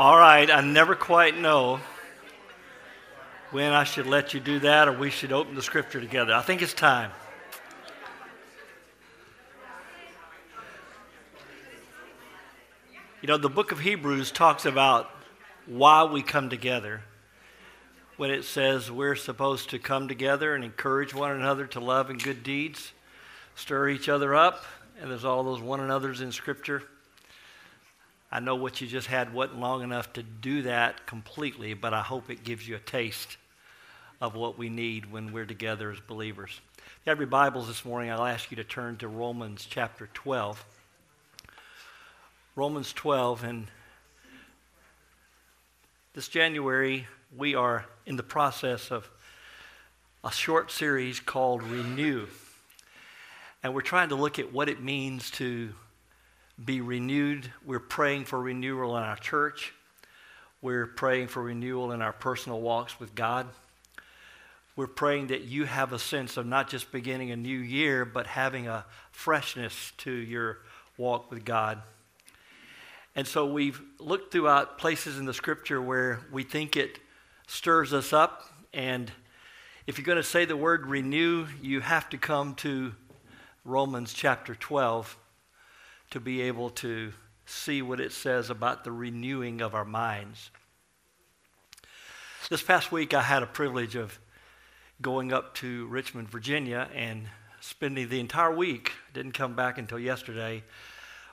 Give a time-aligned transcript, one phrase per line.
[0.00, 1.78] All right, I never quite know
[3.50, 6.32] when I should let you do that or we should open the scripture together.
[6.32, 7.10] I think it's time.
[13.20, 15.10] You know, the book of Hebrews talks about
[15.66, 17.02] why we come together.
[18.16, 22.22] When it says we're supposed to come together and encourage one another to love and
[22.22, 22.94] good deeds,
[23.54, 24.64] stir each other up,
[24.98, 26.84] and there's all those one another's in Scripture.
[28.32, 32.00] I know what you just had wasn't long enough to do that completely, but I
[32.00, 33.36] hope it gives you a taste
[34.20, 36.60] of what we need when we're together as believers.
[36.76, 40.08] If you have your Bibles this morning, I'll ask you to turn to Romans chapter
[40.14, 40.64] 12.
[42.54, 43.66] Romans 12, and
[46.14, 49.10] this January, we are in the process of
[50.22, 52.26] a short series called Renew.
[53.62, 55.72] And we're trying to look at what it means to
[56.64, 57.50] be renewed.
[57.64, 59.72] We're praying for renewal in our church.
[60.62, 63.46] We're praying for renewal in our personal walks with God.
[64.76, 68.26] We're praying that you have a sense of not just beginning a new year, but
[68.26, 70.58] having a freshness to your
[70.96, 71.82] walk with God.
[73.16, 76.98] And so we've looked throughout places in the scripture where we think it
[77.46, 78.44] stirs us up.
[78.72, 79.10] And
[79.86, 82.92] if you're going to say the word renew, you have to come to
[83.64, 85.16] Romans chapter 12
[86.10, 87.12] to be able to
[87.46, 90.50] see what it says about the renewing of our minds.
[92.48, 94.18] This past week, I had a privilege of
[95.00, 97.28] going up to Richmond, Virginia, and
[97.60, 100.64] spending the entire week, didn't come back until yesterday,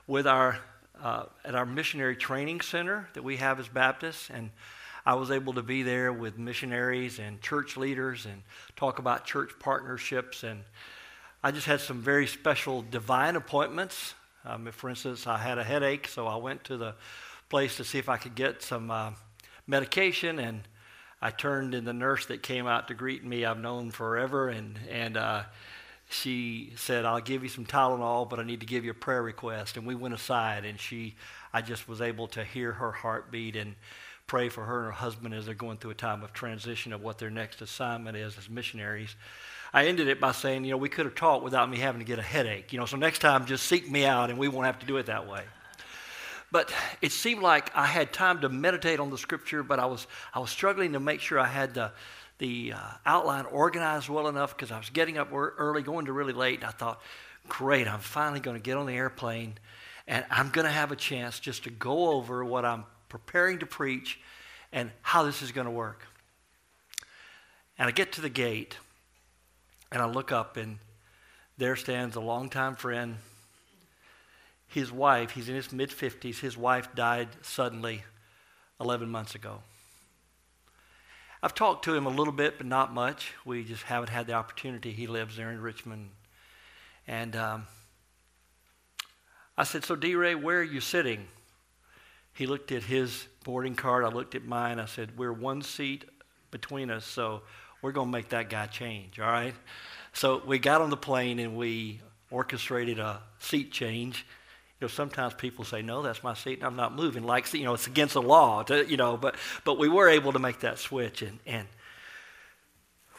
[0.05, 0.59] with our,
[1.01, 4.29] uh, at our missionary training center that we have as Baptists.
[4.29, 4.51] And
[5.05, 8.43] I was able to be there with missionaries and church leaders and
[8.75, 10.43] talk about church partnerships.
[10.43, 10.63] And
[11.43, 14.13] I just had some very special divine appointments
[14.47, 16.95] um, for instance, I had a headache, so I went to the
[17.49, 19.11] place to see if I could get some uh,
[19.67, 20.61] medication, and
[21.21, 23.43] I turned in the nurse that came out to greet me.
[23.43, 25.43] I've known forever, and and uh,
[26.09, 29.21] she said, "I'll give you some Tylenol, but I need to give you a prayer
[29.21, 31.15] request." And we went aside, and she,
[31.51, 33.75] I just was able to hear her heartbeat and
[34.27, 37.01] pray for her and her husband as they're going through a time of transition of
[37.01, 39.15] what their next assignment is as missionaries.
[39.73, 42.05] I ended it by saying, you know, we could have talked without me having to
[42.05, 42.71] get a headache.
[42.71, 44.97] You know, so next time just seek me out and we won't have to do
[44.97, 45.43] it that way.
[46.51, 50.07] But it seemed like I had time to meditate on the scripture, but I was,
[50.33, 51.91] I was struggling to make sure I had the,
[52.37, 56.33] the uh, outline organized well enough because I was getting up early, going to really
[56.33, 56.59] late.
[56.59, 57.01] And I thought,
[57.49, 59.55] great, I'm finally going to get on the airplane
[60.07, 63.65] and I'm going to have a chance just to go over what I'm preparing to
[63.65, 64.19] preach
[64.71, 66.07] and how this is going to work.
[67.77, 68.77] And I get to the gate
[69.91, 70.79] and I look up, and
[71.57, 73.17] there stands a longtime friend.
[74.67, 78.03] His wife, he's in his mid 50s, his wife died suddenly
[78.79, 79.61] 11 months ago.
[81.41, 83.33] I've talked to him a little bit, but not much.
[83.45, 84.91] We just haven't had the opportunity.
[84.91, 86.09] He lives there in Richmond.
[87.07, 87.67] And um,
[89.57, 90.15] I said, So, D.
[90.15, 91.27] Ray, where are you sitting?
[92.33, 94.03] He looked at his boarding card.
[94.03, 94.79] I looked at mine.
[94.79, 96.05] I said, We're one seat
[96.51, 97.43] between us, so
[97.87, 99.53] we're going to make that guy change, all right?
[100.11, 104.25] So we got on the plane and we orchestrated a seat change.
[104.81, 107.63] You know, sometimes people say, "No, that's my seat, and I'm not moving." Like, you
[107.63, 109.15] know, it's against the law, to, you know.
[109.15, 111.65] But but we were able to make that switch, and and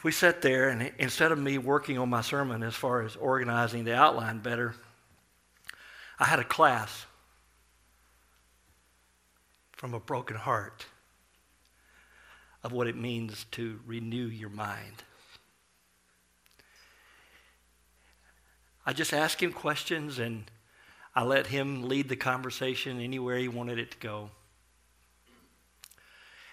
[0.03, 3.85] we sat there, and instead of me working on my sermon as far as organizing
[3.85, 4.75] the outline better,
[6.19, 7.07] I had a class
[9.71, 10.85] from a broken heart
[12.63, 15.03] of what it means to renew your mind.
[18.85, 20.49] I just asked him questions and
[21.15, 24.31] I let him lead the conversation anywhere he wanted it to go.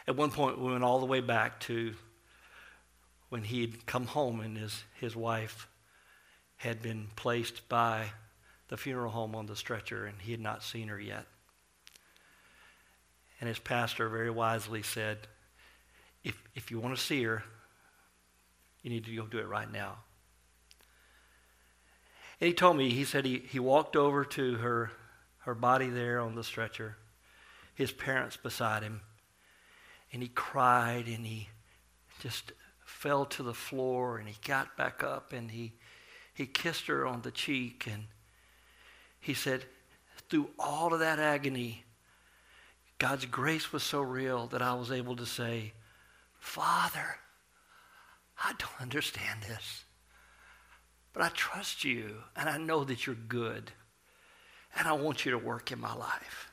[0.08, 1.94] At one point, we went all the way back to
[3.28, 5.68] when he'd come home and his, his wife
[6.56, 8.12] had been placed by
[8.68, 11.26] the funeral home on the stretcher and he had not seen her yet.
[13.40, 15.26] And his pastor very wisely said,
[16.26, 17.44] if, if you want to see her,
[18.82, 19.98] you need to go do it right now.
[22.40, 24.90] And he told me, he said he, he walked over to her,
[25.38, 26.96] her body there on the stretcher,
[27.76, 29.02] his parents beside him,
[30.12, 31.48] and he cried and he
[32.20, 32.50] just
[32.84, 35.74] fell to the floor and he got back up and he,
[36.34, 38.04] he kissed her on the cheek and
[39.20, 39.64] he said,
[40.28, 41.84] through all of that agony,
[42.98, 45.72] God's grace was so real that I was able to say,
[46.46, 47.16] Father,
[48.42, 49.84] I don't understand this,
[51.12, 53.72] but I trust you and I know that you're good
[54.78, 56.50] and I want you to work in my life.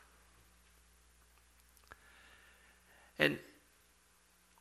[3.20, 3.38] And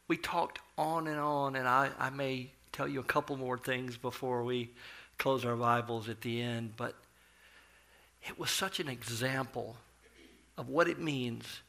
[0.06, 3.96] we talked on and on, and I, I may tell you a couple more things
[3.96, 4.70] before we
[5.17, 6.94] close our Bibles at the end, but
[8.29, 9.76] it was such an example
[10.58, 11.62] of what it means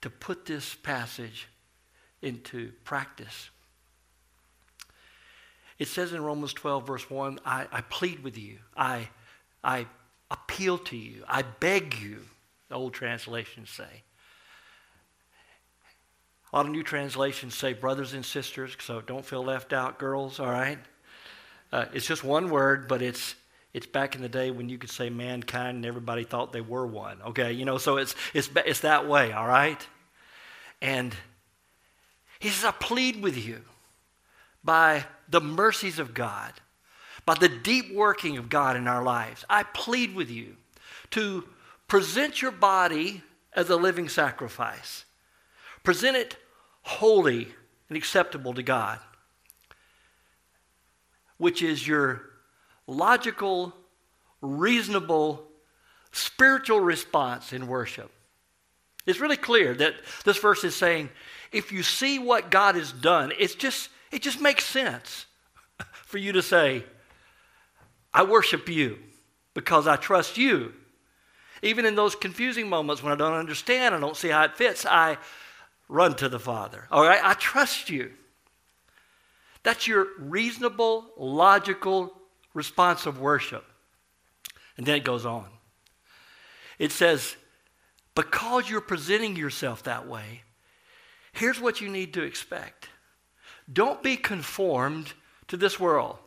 [0.00, 1.46] to put this passage
[2.22, 3.50] into practice.
[5.78, 9.08] It says in Romans 12, verse 1, I, I plead with you, I,
[9.64, 9.86] I
[10.30, 12.20] appeal to you, I beg you,
[12.68, 14.02] the old translations say.
[16.52, 20.38] A lot of new translations say brothers and sisters, so don't feel left out, girls,
[20.38, 20.78] all right?
[21.72, 23.34] Uh, it's just one word, but it's
[23.72, 26.86] it's back in the day when you could say mankind and everybody thought they were
[26.86, 27.16] one.
[27.28, 29.86] Okay, you know, so it's it's it's that way, all right?
[30.82, 31.16] And
[32.42, 33.60] he says, I plead with you
[34.64, 36.52] by the mercies of God,
[37.24, 39.44] by the deep working of God in our lives.
[39.48, 40.56] I plead with you
[41.12, 41.44] to
[41.86, 43.22] present your body
[43.52, 45.04] as a living sacrifice.
[45.84, 46.36] Present it
[46.82, 47.46] holy
[47.88, 48.98] and acceptable to God,
[51.38, 52.22] which is your
[52.88, 53.72] logical,
[54.40, 55.46] reasonable,
[56.10, 58.10] spiritual response in worship.
[59.06, 59.94] It's really clear that
[60.24, 61.08] this verse is saying
[61.52, 65.26] if you see what God has done, it's just, it just makes sense
[65.92, 66.84] for you to say,
[68.12, 68.98] I worship you
[69.54, 70.72] because I trust you.
[71.62, 74.84] Even in those confusing moments when I don't understand, I don't see how it fits,
[74.84, 75.18] I
[75.88, 76.88] run to the Father.
[76.90, 78.12] All right, I trust you.
[79.62, 82.12] That's your reasonable, logical
[82.52, 83.64] response of worship.
[84.76, 85.46] And then it goes on.
[86.78, 87.36] It says,
[88.14, 90.42] because you're presenting yourself that way,
[91.32, 92.88] here's what you need to expect.
[93.72, 95.12] Don't be conformed
[95.48, 96.18] to this world.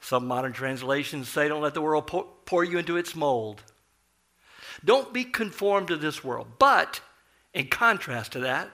[0.00, 2.06] Some modern translations say, don't let the world
[2.44, 3.62] pour, you into its mold.
[4.84, 7.00] Don't be conformed to this world, but
[7.54, 8.70] in contrast to that,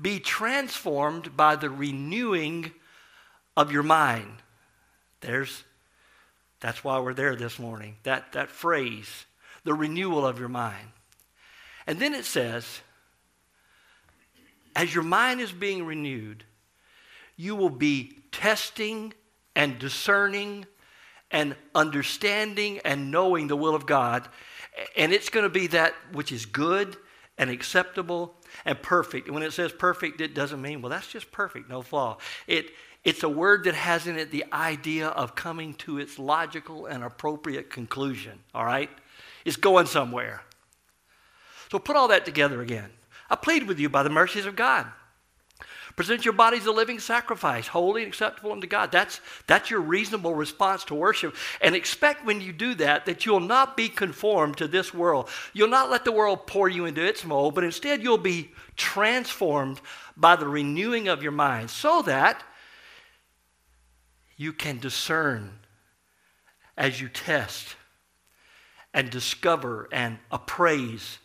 [0.00, 2.72] be transformed by the renewing
[3.56, 4.42] of your mind.
[5.20, 5.64] There's
[6.60, 7.96] that's why we're there this morning.
[8.04, 9.26] That that phrase,
[9.64, 10.88] the renewal of your mind.
[11.86, 12.80] And then it says,
[14.76, 16.44] as your mind is being renewed,
[17.36, 19.12] you will be testing
[19.54, 20.66] and discerning
[21.30, 24.28] and understanding and knowing the will of God.
[24.96, 26.96] And it's going to be that which is good
[27.36, 28.34] and acceptable
[28.64, 29.26] and perfect.
[29.26, 32.18] And when it says perfect, it doesn't mean, well, that's just perfect, no flaw.
[32.46, 32.70] It,
[33.04, 37.04] it's a word that has in it the idea of coming to its logical and
[37.04, 38.90] appropriate conclusion, all right?
[39.44, 40.42] It's going somewhere.
[41.70, 42.90] So put all that together again.
[43.30, 44.86] I plead with you by the mercies of God.
[45.98, 48.92] Present your bodies a living sacrifice, holy and acceptable unto God.
[48.92, 51.34] That's, that's your reasonable response to worship.
[51.60, 55.28] And expect when you do that that you'll not be conformed to this world.
[55.52, 59.80] You'll not let the world pour you into its mold, but instead you'll be transformed
[60.16, 62.44] by the renewing of your mind so that
[64.36, 65.58] you can discern
[66.76, 67.74] as you test
[68.94, 71.18] and discover and appraise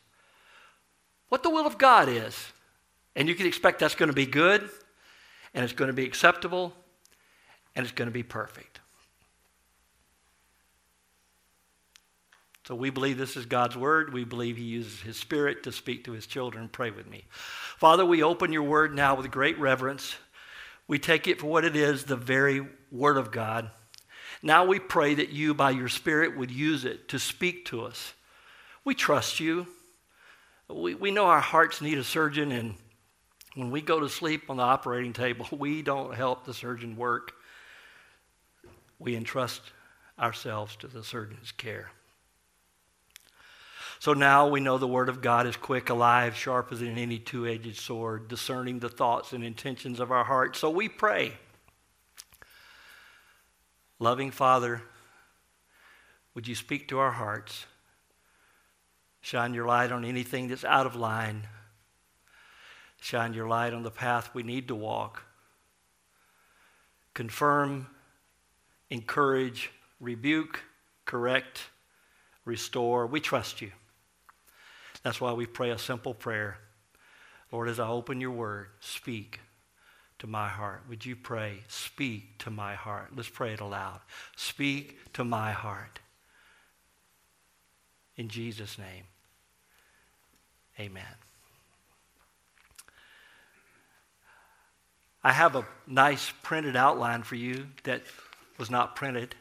[1.34, 2.52] what the will of God is.
[3.16, 4.70] And you can expect that's going to be good,
[5.56, 6.76] and it's going to be acceptable,
[7.76, 8.80] and it's going to be perfect.
[12.68, 14.14] So we believe this is God's word.
[14.14, 16.70] We believe He uses His Spirit to speak to His children.
[16.72, 17.26] Pray with me.
[17.80, 20.16] Father, we open your word now with great reverence.
[20.88, 23.72] We take it for what it is, the very word of God.
[24.44, 28.14] Now we pray that you, by your Spirit, would use it to speak to us.
[28.86, 29.66] We trust you.
[30.70, 32.76] We, we know our hearts need a surgeon, and
[33.56, 37.34] when we go to sleep on the operating table, we don't help the surgeon work.
[39.00, 39.62] We entrust
[40.18, 41.92] ourselves to the surgeon's care.
[44.00, 47.48] So now we know the Word of God is quick, alive, sharper than any two
[47.48, 50.60] edged sword, discerning the thoughts and intentions of our hearts.
[50.60, 51.34] So we pray.
[54.00, 54.82] Loving Father,
[56.34, 57.66] would you speak to our hearts?
[59.34, 61.48] Shine your light on anything that's out of line.
[63.02, 65.24] Shine your light on the path we need to walk.
[67.16, 67.88] Confirm,
[68.92, 70.62] encourage, rebuke,
[71.06, 71.62] correct,
[72.46, 73.08] restore.
[73.08, 73.72] We trust you.
[75.02, 76.60] That's why we pray a simple prayer.
[77.52, 79.40] Lord, as I open your word, speak
[80.20, 80.84] to my heart.
[80.90, 83.14] Would you pray, speak to my heart?
[83.16, 84.02] Let's pray it aloud.
[84.36, 86.02] Speak to my heart.
[88.16, 89.06] In Jesus' name,
[90.80, 91.04] amen.
[95.24, 98.02] I have a nice printed outline for you that
[98.58, 99.36] was not printed.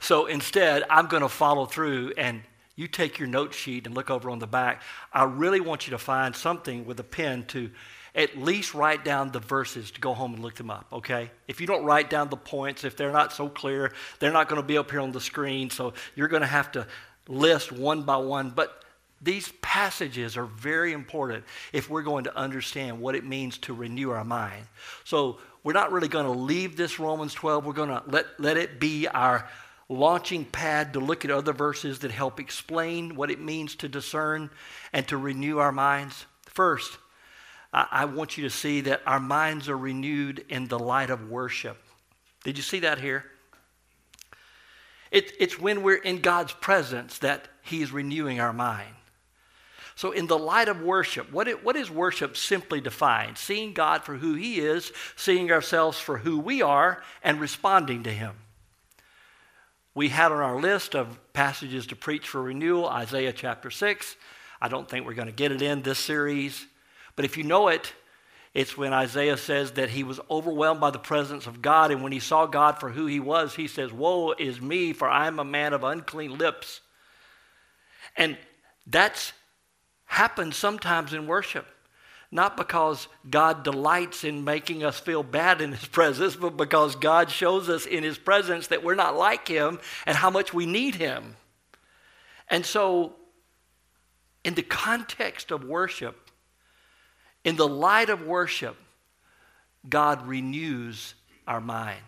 [0.00, 2.42] so instead, I'm going to follow through, and
[2.76, 5.92] you take your note sheet and look over on the back, I really want you
[5.92, 7.70] to find something with a pen to
[8.14, 11.30] at least write down the verses to go home and look them up, okay?
[11.46, 14.60] If you don't write down the points, if they're not so clear, they're not going
[14.60, 16.86] to be up here on the screen, so you're going to have to
[17.28, 18.50] list one by one.
[18.50, 18.82] But
[19.20, 24.10] these passages are very important if we're going to understand what it means to renew
[24.10, 24.66] our mind.
[25.04, 27.64] So we're not really going to leave this Romans 12.
[27.64, 29.48] We're going to let, let it be our
[29.88, 34.50] launching pad to look at other verses that help explain what it means to discern
[34.92, 36.26] and to renew our minds.
[36.42, 36.98] First,
[37.72, 41.76] I want you to see that our minds are renewed in the light of worship.
[42.44, 43.24] Did you see that here?
[45.10, 48.94] It, it's when we're in God's presence that He's renewing our mind.
[49.94, 53.36] So, in the light of worship, what, it, what is worship simply defined?
[53.36, 58.12] Seeing God for who He is, seeing ourselves for who we are, and responding to
[58.12, 58.34] Him.
[59.94, 64.14] We had on our list of passages to preach for renewal Isaiah chapter 6.
[64.60, 66.66] I don't think we're going to get it in this series,
[67.16, 67.92] but if you know it,
[68.54, 72.12] it's when Isaiah says that he was overwhelmed by the presence of God, and when
[72.12, 75.38] he saw God for who he was, he says, Woe is me, for I am
[75.38, 76.80] a man of unclean lips.
[78.16, 78.36] And
[78.86, 79.32] that's
[80.06, 81.66] happened sometimes in worship.
[82.30, 87.30] Not because God delights in making us feel bad in His presence, but because God
[87.30, 90.94] shows us in His presence that we're not like Him and how much we need
[90.94, 91.36] Him.
[92.48, 93.14] And so,
[94.44, 96.27] in the context of worship,
[97.44, 98.76] in the light of worship,
[99.88, 101.14] God renews
[101.46, 102.00] our mind.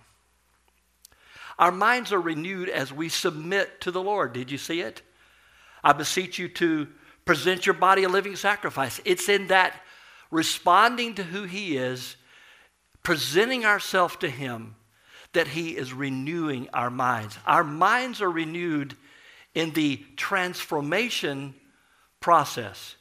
[1.59, 4.33] Our minds are renewed as we submit to the Lord.
[4.33, 5.03] Did you see it?
[5.85, 6.89] I beseech you to
[7.25, 9.01] present your body a living sacrifice.
[9.05, 9.75] It's in that
[10.31, 12.17] responding to who He is,
[13.03, 14.75] presenting ourselves to Him,
[15.33, 17.39] that He is renewing our minds.
[17.47, 18.97] Our minds are renewed
[19.55, 21.55] in the transformation
[22.21, 22.97] process.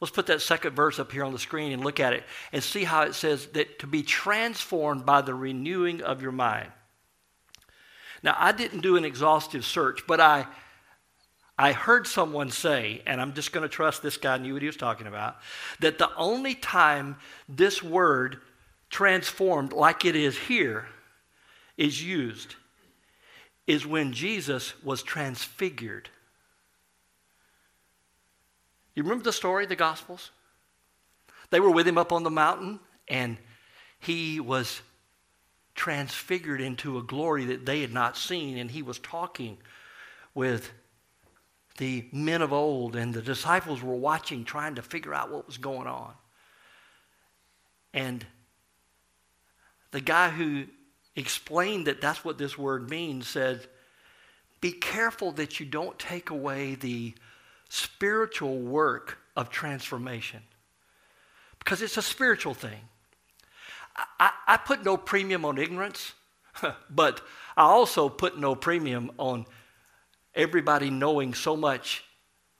[0.00, 2.62] Let's put that second verse up here on the screen and look at it and
[2.62, 6.70] see how it says that to be transformed by the renewing of your mind.
[8.22, 10.46] Now, I didn't do an exhaustive search, but I
[11.60, 14.66] I heard someone say, and I'm just going to trust this guy knew what he
[14.66, 15.36] was talking about,
[15.80, 17.16] that the only time
[17.50, 18.38] this word
[18.88, 20.86] transformed like it is here
[21.76, 22.54] is used
[23.66, 26.08] is when Jesus was transfigured.
[29.00, 30.30] You remember the story, the Gospels?
[31.48, 33.38] They were with him up on the mountain, and
[33.98, 34.82] he was
[35.74, 39.56] transfigured into a glory that they had not seen, and he was talking
[40.34, 40.70] with
[41.78, 45.56] the men of old, and the disciples were watching, trying to figure out what was
[45.56, 46.12] going on.
[47.94, 48.26] And
[49.92, 50.66] the guy who
[51.16, 53.66] explained that that's what this word means said,
[54.60, 57.14] Be careful that you don't take away the
[57.70, 60.42] spiritual work of transformation
[61.60, 62.80] because it's a spiritual thing.
[64.18, 66.12] I, I, put no premium on ignorance,
[66.90, 67.20] but
[67.56, 69.46] I also put no premium on
[70.34, 72.04] everybody knowing so much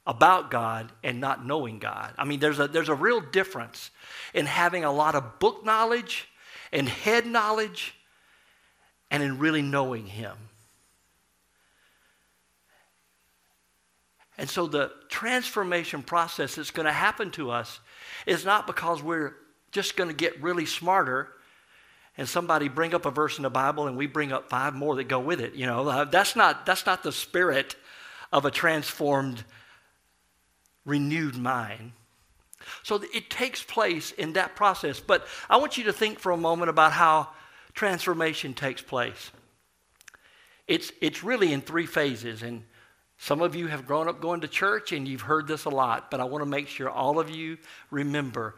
[0.06, 2.14] about God and not knowing God.
[2.16, 3.90] I mean, there's a, there's a real difference
[4.32, 6.28] in having a lot of book knowledge
[6.72, 7.94] and head knowledge
[9.10, 10.36] and in really knowing Him.
[14.40, 17.78] And so the transformation process that's going to happen to us
[18.24, 19.34] is not because we're
[19.70, 21.28] just going to get really smarter
[22.16, 24.96] and somebody bring up a verse in the Bible and we bring up five more
[24.96, 25.56] that go with it.
[25.56, 27.76] You know, uh, that's not, that's not the spirit
[28.32, 29.44] of a transformed,
[30.86, 31.92] renewed mind.
[32.82, 35.00] So it takes place in that process.
[35.00, 37.28] But I want you to think for a moment about how
[37.74, 39.32] transformation takes place.
[40.66, 42.42] It's, it's really in three phases.
[42.42, 42.62] And
[43.20, 46.10] some of you have grown up going to church and you've heard this a lot,
[46.10, 47.58] but I want to make sure all of you
[47.90, 48.56] remember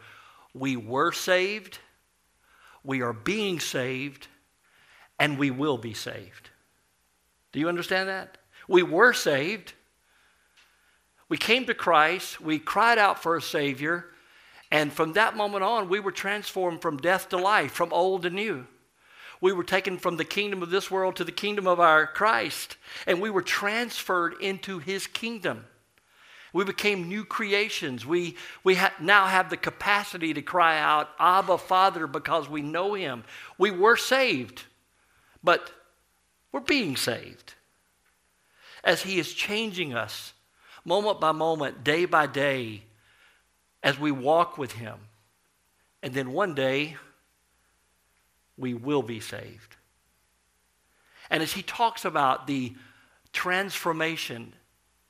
[0.53, 1.77] we were saved
[2.83, 4.27] we are being saved,
[5.17, 6.49] and we will be saved.
[7.51, 8.37] Do you understand that?
[8.67, 9.73] We were saved.
[11.29, 12.41] We came to Christ.
[12.41, 14.07] We cried out for a Savior.
[14.69, 18.29] And from that moment on, we were transformed from death to life, from old to
[18.29, 18.67] new.
[19.43, 22.77] We were taken from the kingdom of this world to the kingdom of our Christ,
[23.05, 25.65] and we were transferred into His kingdom.
[26.53, 28.05] We became new creations.
[28.05, 32.93] We, we ha- now have the capacity to cry out, Abba, Father, because we know
[32.93, 33.25] Him.
[33.57, 34.63] We were saved,
[35.43, 35.73] but
[36.53, 37.55] we're being saved.
[38.81, 40.31] As He is changing us
[40.85, 42.83] moment by moment, day by day,
[43.83, 44.99] as we walk with Him.
[46.01, 46.95] And then one day,
[48.57, 49.75] we will be saved.
[51.29, 52.73] And as He talks about the
[53.31, 54.53] transformation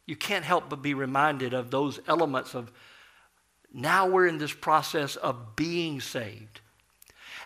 [0.05, 2.71] you can't help but be reminded of those elements of
[3.73, 6.61] now we're in this process of being saved.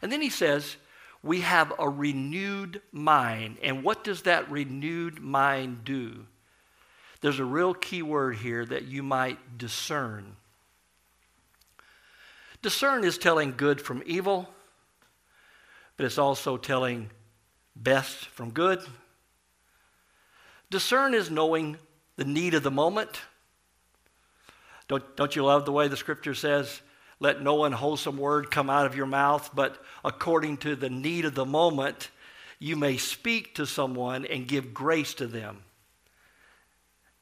[0.02, 0.76] And then he says,
[1.24, 3.58] we have a renewed mind.
[3.64, 6.26] And what does that renewed mind do?
[7.22, 10.36] There's a real key word here that you might discern.
[12.62, 14.50] Discern is telling good from evil,
[15.98, 17.10] but it's also telling
[17.76, 18.80] best from good.
[20.70, 21.78] Discern is knowing
[22.16, 23.22] the need of the moment.
[24.88, 26.82] Don't, don't you love the way the scripture says,
[27.20, 31.36] let no unwholesome word come out of your mouth, but according to the need of
[31.36, 32.10] the moment,
[32.60, 35.64] you may speak to someone and give grace to them.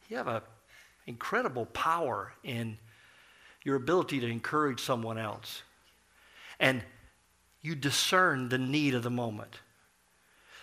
[0.09, 0.41] You have an
[1.07, 2.77] incredible power in
[3.63, 5.63] your ability to encourage someone else.
[6.59, 6.83] And
[7.65, 9.59] you discern the need of the moment.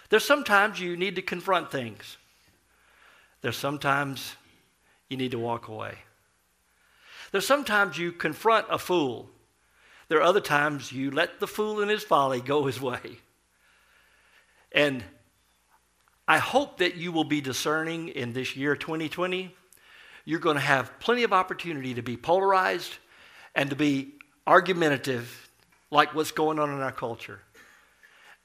[0.09, 2.16] There's sometimes you need to confront things.
[3.40, 4.37] There's sometimes
[5.09, 5.97] you need to walk away.
[7.32, 9.30] There's sometimes you confront a fool.
[10.09, 13.18] There are other times you let the fool in his folly go his way.
[14.71, 15.02] And
[16.28, 19.54] I hope that you will be discerning in this year 2020.
[20.25, 22.92] You're going to have plenty of opportunity to be polarized
[23.54, 24.14] and to be
[24.47, 25.50] argumentative,
[25.93, 27.41] like what's going on in our culture.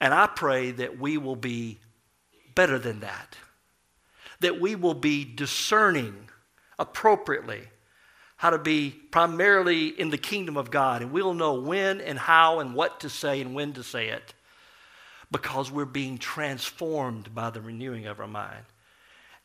[0.00, 1.78] And I pray that we will be
[2.54, 3.36] better than that,
[4.40, 6.28] that we will be discerning
[6.78, 7.62] appropriately
[8.36, 12.60] how to be primarily in the kingdom of God, and we'll know when and how
[12.60, 14.34] and what to say and when to say it
[15.32, 18.64] because we're being transformed by the renewing of our mind.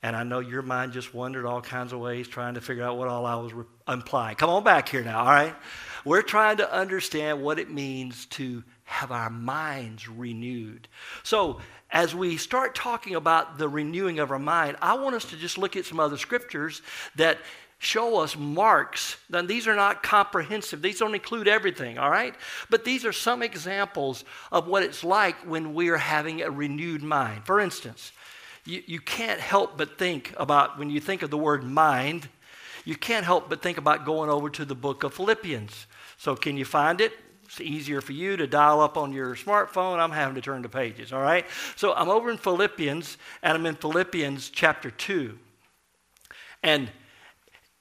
[0.03, 2.97] And I know your mind just wandered all kinds of ways trying to figure out
[2.97, 4.35] what all I was re- implying.
[4.35, 5.55] Come on back here now, all right?
[6.03, 10.89] We're trying to understand what it means to have our minds renewed.
[11.23, 15.37] So, as we start talking about the renewing of our mind, I want us to
[15.37, 16.81] just look at some other scriptures
[17.15, 17.37] that
[17.77, 19.15] show us marks.
[19.29, 22.35] Now, these are not comprehensive, these don't include everything, all right?
[22.69, 27.03] But these are some examples of what it's like when we are having a renewed
[27.03, 27.45] mind.
[27.45, 28.11] For instance,
[28.65, 32.29] you, you can't help but think about, when you think of the word mind,
[32.85, 35.87] you can't help but think about going over to the book of Philippians.
[36.17, 37.13] So, can you find it?
[37.45, 39.99] It's easier for you to dial up on your smartphone.
[39.99, 41.45] I'm having to turn the pages, all right?
[41.75, 45.37] So, I'm over in Philippians, and I'm in Philippians chapter 2.
[46.61, 46.89] And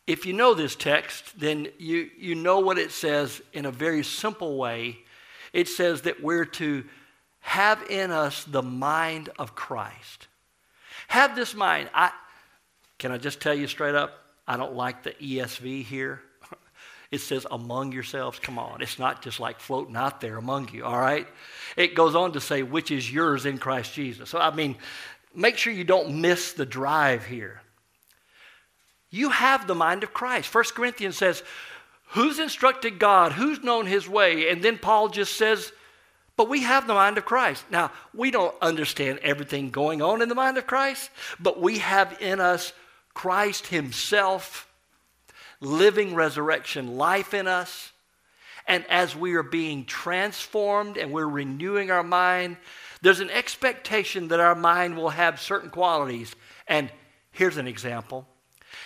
[0.06, 4.02] if you know this text, then you, you know what it says in a very
[4.02, 4.98] simple way.
[5.52, 6.84] It says that we're to
[7.40, 10.26] have in us the mind of Christ.
[11.12, 11.90] Have this mind.
[11.92, 12.10] I,
[12.96, 14.14] can I just tell you straight up?
[14.48, 16.22] I don't like the ESV here.
[17.10, 18.38] It says among yourselves.
[18.38, 18.80] Come on.
[18.80, 21.28] It's not just like floating out there among you, all right?
[21.76, 24.30] It goes on to say, which is yours in Christ Jesus.
[24.30, 24.76] So, I mean,
[25.34, 27.60] make sure you don't miss the drive here.
[29.10, 30.48] You have the mind of Christ.
[30.48, 31.42] First Corinthians says,
[32.12, 33.32] Who's instructed God?
[33.32, 34.48] Who's known his way?
[34.48, 35.72] And then Paul just says,
[36.36, 37.64] But we have the mind of Christ.
[37.70, 42.16] Now, we don't understand everything going on in the mind of Christ, but we have
[42.20, 42.72] in us
[43.14, 44.68] Christ himself,
[45.60, 47.92] living resurrection life in us.
[48.66, 52.56] And as we are being transformed and we're renewing our mind,
[53.02, 56.34] there's an expectation that our mind will have certain qualities.
[56.68, 56.90] And
[57.32, 58.26] here's an example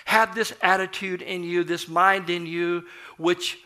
[0.04, 2.84] have this attitude in you, this mind in you,
[3.18, 3.58] which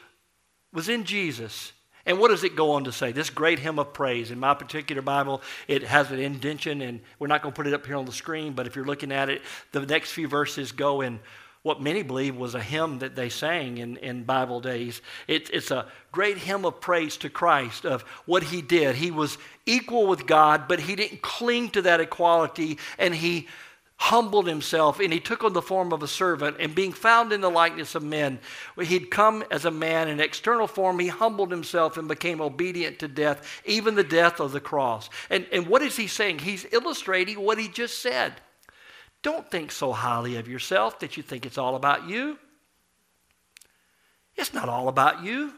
[0.72, 1.72] was in Jesus.
[2.06, 3.12] And what does it go on to say?
[3.12, 4.30] This great hymn of praise.
[4.30, 7.74] In my particular Bible, it has an indentation, and we're not going to put it
[7.74, 10.72] up here on the screen, but if you're looking at it, the next few verses
[10.72, 11.20] go in
[11.62, 15.02] what many believe was a hymn that they sang in, in Bible days.
[15.28, 18.96] It, it's a great hymn of praise to Christ of what he did.
[18.96, 19.36] He was
[19.66, 23.46] equal with God, but he didn't cling to that equality, and he
[24.00, 27.42] humbled himself and he took on the form of a servant and being found in
[27.42, 28.38] the likeness of men
[28.80, 33.06] he'd come as a man in external form he humbled himself and became obedient to
[33.06, 35.10] death even the death of the cross.
[35.28, 36.38] And, and what is he saying?
[36.38, 38.32] He's illustrating what he just said.
[39.22, 42.38] Don't think so highly of yourself that you think it's all about you.
[44.34, 45.52] It's not all about you.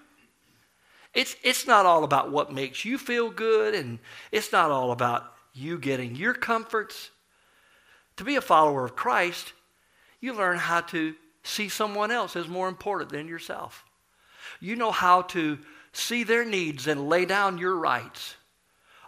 [1.15, 4.01] It's, it's not all about what makes you feel good and
[4.33, 7.11] it's not all about you getting your comforts
[8.17, 9.53] to be a follower of Christ,
[10.21, 13.85] you learn how to see someone else as more important than yourself.
[14.61, 15.59] You know how to
[15.93, 18.37] see their needs and lay down your rights.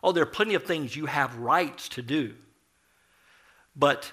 [0.03, 2.35] Oh, there are plenty of things you have rights to do,
[3.75, 4.13] but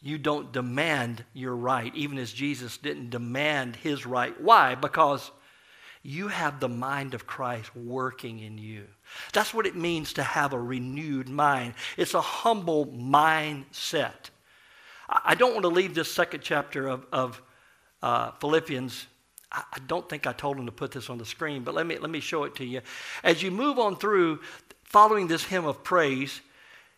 [0.00, 4.38] you don't demand your right, even as Jesus didn't demand his right.
[4.40, 4.74] Why?
[4.74, 5.30] Because
[6.02, 8.86] you have the mind of Christ working in you.
[9.32, 11.74] That's what it means to have a renewed mind.
[11.96, 14.30] It's a humble mindset.
[15.08, 17.42] I don't want to leave this second chapter of, of
[18.02, 19.06] uh, Philippians.
[19.52, 21.98] I, don't think I told him to put this on the screen, but let me,
[21.98, 22.80] let me show it to you.
[23.22, 24.40] As you move on through,
[24.84, 26.40] following this hymn of praise,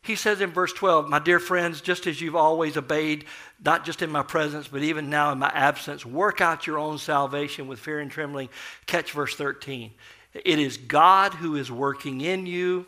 [0.05, 3.25] he says in verse 12, My dear friends, just as you've always obeyed,
[3.65, 6.99] not just in my presence, but even now in my absence, work out your own
[6.99, 8.51] salvation with fear and trembling.
[8.85, 9.93] Catch verse 13.
[10.35, 12.85] It is God who is working in you,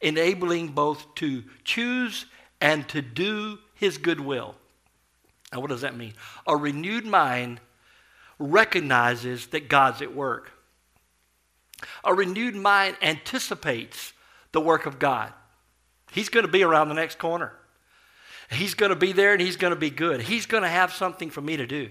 [0.00, 2.26] enabling both to choose
[2.60, 4.54] and to do his good will.
[5.52, 6.14] Now, what does that mean?
[6.46, 7.60] A renewed mind
[8.38, 10.52] recognizes that God's at work.
[12.04, 14.12] A renewed mind anticipates
[14.52, 15.32] the work of God.
[16.12, 17.52] He's going to be around the next corner.
[18.50, 20.20] He's going to be there and he's going to be good.
[20.20, 21.90] He's going to have something for me to do.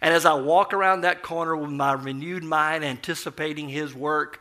[0.00, 4.40] And as I walk around that corner with my renewed mind anticipating his work,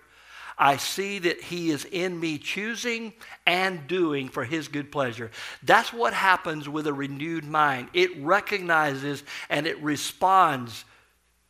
[0.58, 3.14] I see that he is in me choosing
[3.46, 5.32] and doing for his good pleasure.
[5.64, 7.90] That's what happens with a renewed mind.
[7.94, 10.86] It recognizes and it responds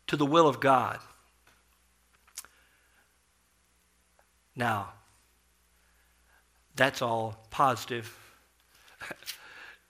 [0.07, 0.99] to the will of God.
[4.55, 4.91] Now,
[6.82, 8.12] that's all positive.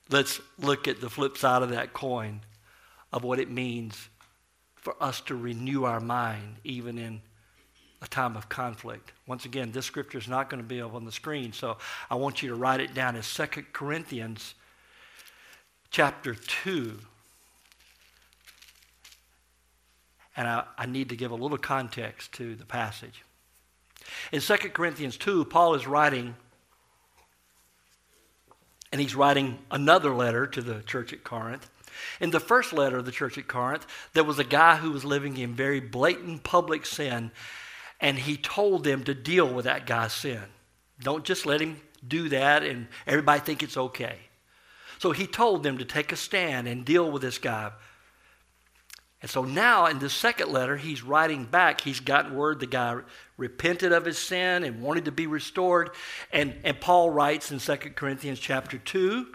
[0.10, 2.42] Let's look at the flip side of that coin
[3.14, 4.10] of what it means
[4.76, 7.22] for us to renew our mind even in
[8.02, 9.14] a time of conflict.
[9.26, 11.78] Once again, this scripture is not going to be up on the screen, so
[12.10, 14.54] I want you to write it down as 2 Corinthians
[15.92, 17.00] chapter 2.
[20.36, 23.24] And I, I need to give a little context to the passage.
[24.34, 26.36] In 2 Corinthians 2, Paul is writing
[28.92, 31.70] and he's writing another letter to the church at Corinth.
[32.20, 35.06] In the first letter of the church at Corinth, there was a guy who was
[35.06, 37.32] living in very blatant public sin,
[38.00, 40.44] and he told them to deal with that guy's sin.
[41.00, 44.18] Don't just let him do that and everybody think it's okay.
[45.00, 47.72] So he told them to take a stand and deal with this guy
[49.22, 51.82] and so now in the second letter, he's writing back.
[51.82, 52.98] He's gotten word the guy
[53.38, 55.92] repented of his sin and wanted to be restored.
[56.32, 59.28] And, and Paul writes in 2 Corinthians chapter 2,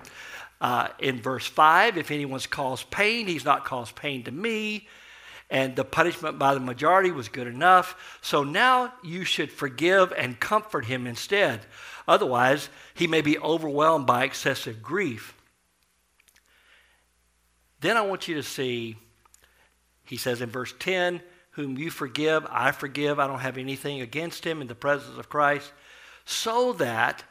[0.60, 4.88] uh, in verse 5, if anyone's caused pain, he's not caused pain to me.
[5.50, 8.18] And the punishment by the majority was good enough.
[8.22, 11.60] So now you should forgive and comfort him instead.
[12.08, 15.36] Otherwise, he may be overwhelmed by excessive grief.
[17.80, 18.96] Then I want you to see
[20.06, 21.20] he says in verse 10,
[21.52, 23.18] Whom you forgive, I forgive.
[23.18, 25.72] I don't have anything against him in the presence of Christ,
[26.24, 27.24] so that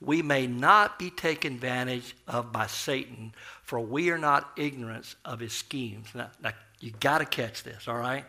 [0.00, 5.40] we may not be taken advantage of by Satan, for we are not ignorant of
[5.40, 6.08] his schemes.
[6.14, 8.24] Now, now you got to catch this, all right?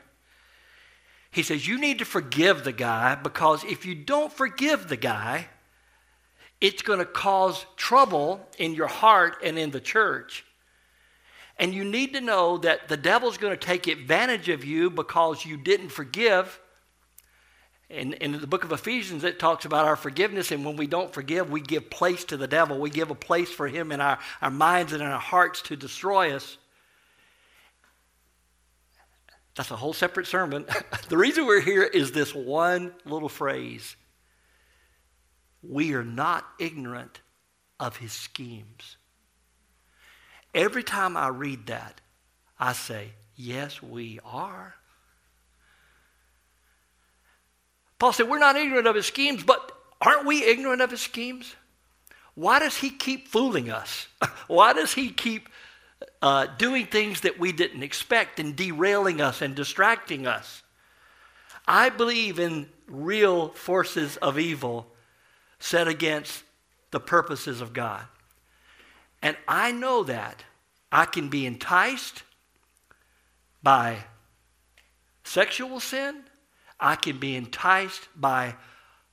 [1.31, 5.47] He says, You need to forgive the guy because if you don't forgive the guy,
[6.61, 10.45] it's going to cause trouble in your heart and in the church.
[11.57, 15.45] And you need to know that the devil's going to take advantage of you because
[15.45, 16.59] you didn't forgive.
[17.89, 21.13] In, in the book of Ephesians, it talks about our forgiveness, and when we don't
[21.13, 22.79] forgive, we give place to the devil.
[22.79, 25.75] We give a place for him in our, our minds and in our hearts to
[25.75, 26.57] destroy us.
[29.55, 30.65] That's a whole separate sermon.
[31.09, 33.95] the reason we're here is this one little phrase
[35.61, 37.21] We are not ignorant
[37.79, 38.97] of his schemes.
[40.53, 42.01] Every time I read that,
[42.59, 44.75] I say, Yes, we are.
[47.97, 51.55] Paul said, We're not ignorant of his schemes, but aren't we ignorant of his schemes?
[52.35, 54.07] Why does he keep fooling us?
[54.47, 55.49] Why does he keep
[56.21, 60.63] uh, doing things that we didn't expect and derailing us and distracting us?
[61.67, 64.87] I believe in real forces of evil
[65.59, 66.43] set against
[66.91, 68.05] the purposes of God.
[69.23, 70.43] And I know that
[70.91, 72.23] I can be enticed
[73.63, 74.03] by
[75.23, 76.23] sexual sin.
[76.77, 78.55] I can be enticed by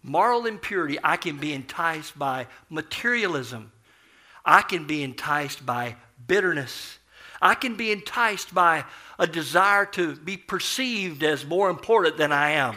[0.03, 0.99] moral impurity.
[1.05, 3.71] I can be enticed by materialism.
[4.45, 5.95] I can be enticed by
[6.27, 6.99] bitterness.
[7.41, 8.85] I can be enticed by
[9.17, 12.75] a desire to be perceived as more important than I am.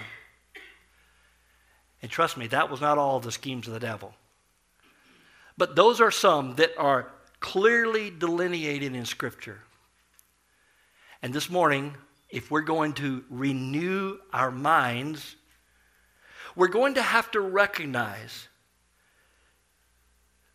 [2.03, 4.13] And trust me, that was not all the schemes of the devil.
[5.57, 7.11] But those are some that are
[7.43, 9.60] clearly delineated in Scripture.
[11.21, 11.93] And this morning,
[12.29, 15.36] if we're going to renew our minds,
[16.56, 18.47] we're going to have to recognize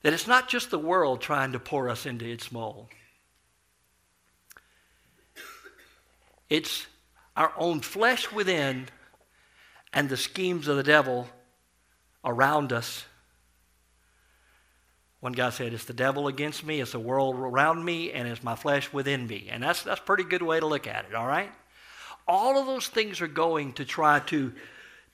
[0.01, 2.87] that it's not just the world trying to pour us into its mold.
[6.49, 6.87] It's
[7.37, 8.89] our own flesh within
[9.93, 11.29] and the schemes of the devil
[12.25, 13.05] around us
[15.21, 18.43] One guy said, It's the devil against me, it's the world around me, and it's
[18.43, 19.49] my flesh within me.
[19.51, 21.51] And that's, that's a pretty good way to look at it, all right?
[22.27, 24.53] All of those things are going to try to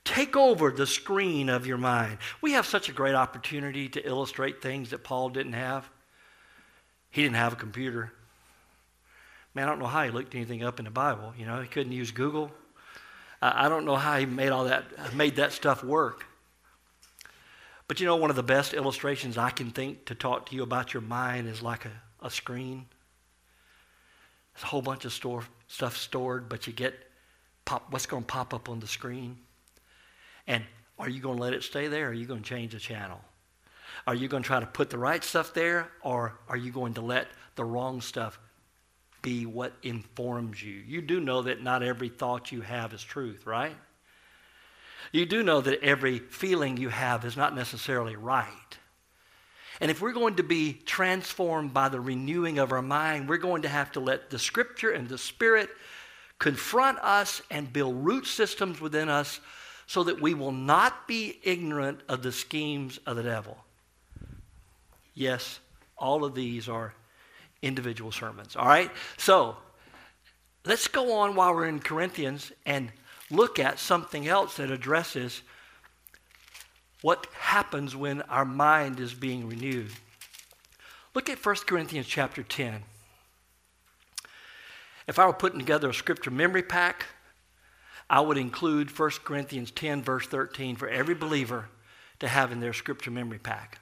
[0.03, 2.19] take over the screen of your mind.
[2.41, 5.89] We have such a great opportunity to illustrate things that Paul didn't have.
[7.09, 8.13] He didn't have a computer.
[9.55, 11.33] Man, I don't know how he looked anything up in the Bible.
[11.37, 12.51] You know, he couldn't use Google.
[13.41, 16.25] I don't know how he made all that, made that stuff work.
[17.87, 20.63] But you know, one of the best illustrations I can think to talk to you
[20.63, 22.85] about your mind is like a, a screen.
[24.53, 26.95] There's a whole bunch of store, stuff stored, but you get
[27.65, 29.37] pop, what's going to pop up on the screen.
[30.47, 30.63] And
[30.97, 32.79] are you going to let it stay there or are you going to change the
[32.79, 33.21] channel?
[34.07, 36.93] Are you going to try to put the right stuff there or are you going
[36.95, 38.39] to let the wrong stuff
[39.21, 40.73] be what informs you?
[40.73, 43.75] You do know that not every thought you have is truth, right?
[45.11, 48.51] You do know that every feeling you have is not necessarily right.
[49.81, 53.63] And if we're going to be transformed by the renewing of our mind, we're going
[53.63, 55.69] to have to let the Scripture and the Spirit
[56.39, 59.39] confront us and build root systems within us
[59.87, 63.57] so that we will not be ignorant of the schemes of the devil.
[65.13, 65.59] Yes,
[65.97, 66.93] all of these are
[67.61, 68.55] individual sermons.
[68.55, 68.91] All right?
[69.17, 69.55] So
[70.65, 72.91] let's go on while we're in Corinthians and
[73.29, 75.41] look at something else that addresses
[77.01, 79.91] what happens when our mind is being renewed.
[81.13, 82.83] Look at 1 Corinthians chapter 10.
[85.07, 87.05] If I were putting together a scripture memory pack,
[88.09, 91.69] I would include 1 Corinthians 10, verse 13, for every believer
[92.19, 93.79] to have in their scripture memory pack.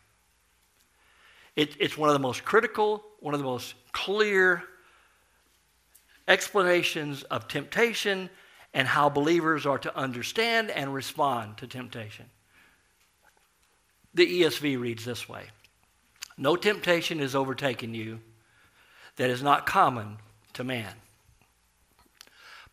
[1.56, 4.64] It, it's one of the most critical, one of the most clear
[6.28, 8.30] explanations of temptation
[8.74, 12.26] and how believers are to understand and respond to temptation.
[14.14, 15.46] The ESV reads this way
[16.38, 18.20] No temptation is overtaken you
[19.16, 20.18] that is not common
[20.54, 20.94] to man.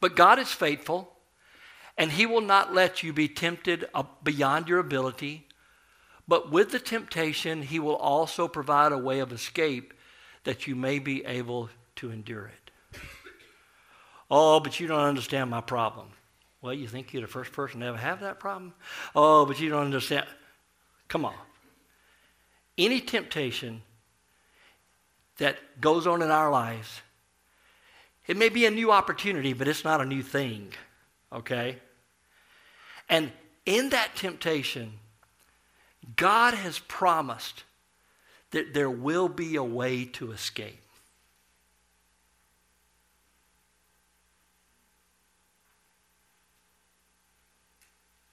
[0.01, 1.13] But God is faithful,
[1.99, 3.87] and He will not let you be tempted
[4.23, 5.47] beyond your ability.
[6.27, 9.93] But with the temptation, He will also provide a way of escape
[10.45, 12.60] that you may be able to endure it.
[14.31, 16.09] Oh, but you don't understand my problem.
[16.63, 18.75] Well, you think you're the first person to ever have that problem?
[19.15, 20.27] Oh, but you don't understand.
[21.09, 21.35] Come on.
[22.79, 23.83] Any temptation
[25.39, 27.01] that goes on in our lives,
[28.27, 30.73] it may be a new opportunity, but it's not a new thing,
[31.33, 31.79] okay?
[33.09, 33.33] And
[33.67, 34.93] in that temptation,
[36.17, 37.65] God has promised
[38.51, 40.81] that there will be a way to escape.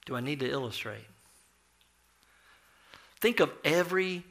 [0.08, 1.06] Do I need to illustrate?
[3.20, 4.24] Think of every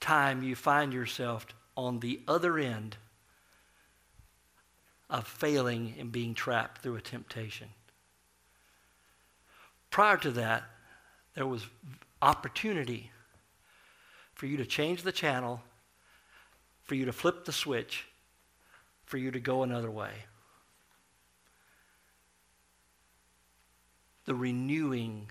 [0.00, 2.98] time you find yourself on the other end
[5.08, 7.68] of failing and being trapped through a temptation.
[9.90, 10.64] Prior to that,
[11.34, 11.64] there was
[12.20, 13.10] opportunity
[14.34, 15.62] for you to change the channel,
[16.84, 18.04] for you to flip the switch,
[19.06, 20.12] for you to go another way.
[24.28, 25.30] The renewing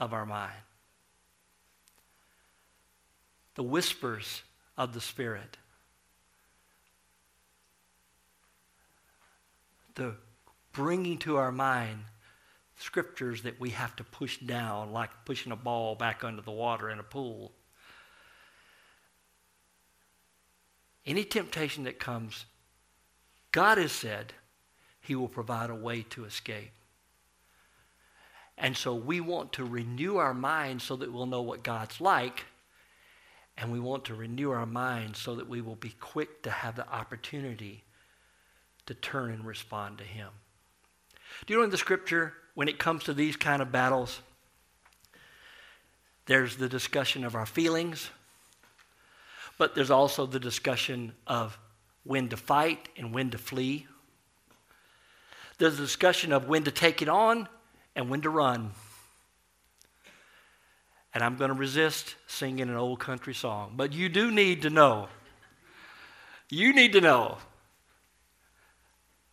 [0.00, 0.54] of our mind.
[3.56, 4.42] The whispers
[4.74, 5.58] of the Spirit.
[9.96, 10.14] The
[10.72, 11.98] bringing to our mind
[12.78, 16.88] scriptures that we have to push down, like pushing a ball back under the water
[16.88, 17.52] in a pool.
[21.04, 22.46] Any temptation that comes,
[23.50, 24.32] God has said
[25.02, 26.72] He will provide a way to escape.
[28.58, 32.44] And so we want to renew our minds so that we'll know what God's like.
[33.56, 36.76] And we want to renew our minds so that we will be quick to have
[36.76, 37.84] the opportunity
[38.86, 40.28] to turn and respond to Him.
[41.46, 44.20] Do you know in the scripture, when it comes to these kind of battles,
[46.26, 48.10] there's the discussion of our feelings,
[49.58, 51.58] but there's also the discussion of
[52.04, 53.86] when to fight and when to flee.
[55.58, 57.48] There's a discussion of when to take it on
[57.94, 58.72] and when to run.
[61.14, 63.74] And I'm going to resist singing an old country song.
[63.76, 65.08] But you do need to know.
[66.48, 67.38] You need to know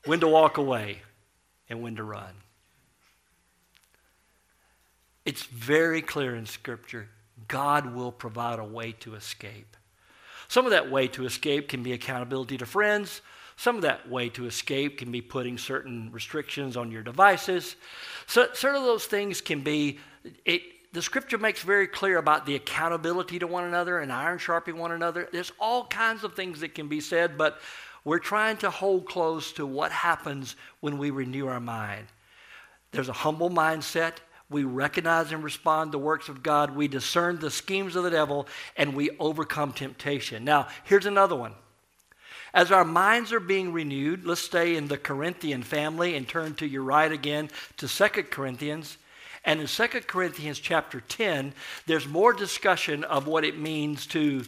[0.06, 1.02] when to walk away
[1.70, 2.34] and when to run.
[5.26, 7.10] It's very clear in Scripture
[7.48, 9.78] God will provide a way to escape.
[10.48, 13.22] Some of that way to escape can be accountability to friends.
[13.60, 17.76] Some of that way to escape can be putting certain restrictions on your devices.
[18.26, 20.00] So, certain of those things can be,
[20.46, 20.62] it,
[20.94, 24.94] the scripture makes very clear about the accountability to one another and iron sharpening one
[24.94, 25.28] another.
[25.30, 27.60] There's all kinds of things that can be said, but
[28.06, 32.06] we're trying to hold close to what happens when we renew our mind.
[32.92, 34.20] There's a humble mindset.
[34.50, 36.78] We recognize and respond the works of God.
[36.78, 40.46] We discern the schemes of the devil, and we overcome temptation.
[40.46, 41.56] Now, here's another one.
[42.54, 46.68] As our minds are being renewed, let's stay in the Corinthian family and turn to
[46.68, 48.98] your right again to Second Corinthians.
[49.46, 51.54] And in Second Corinthians chapter 10,
[51.86, 54.44] there's more discussion of what it means to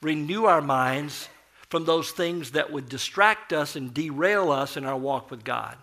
[0.00, 1.28] renew our minds
[1.68, 5.76] from those things that would distract us and derail us in our walk with God.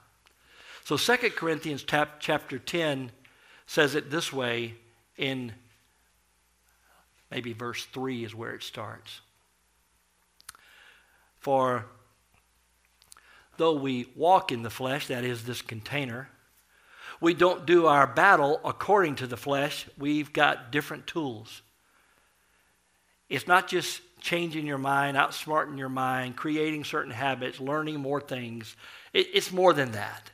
[0.83, 3.11] So 2 Corinthians tap, chapter 10
[3.67, 4.75] says it this way
[5.17, 5.53] in
[7.29, 9.21] maybe verse 3 is where it starts.
[11.47, 11.85] For
[13.55, 16.27] though we walk in the flesh, that is this container,
[17.21, 19.85] we don't do our battle according to the flesh.
[19.97, 21.61] We've got different tools.
[23.29, 28.75] It's not just changing your mind, outsmarting your mind, creating certain habits, learning more things.
[29.13, 30.29] It, it's more than that.